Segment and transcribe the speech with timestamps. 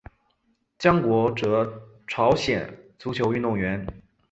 [0.79, 1.71] 姜国哲
[2.07, 2.67] 朝鲜
[2.97, 3.85] 足球运动员。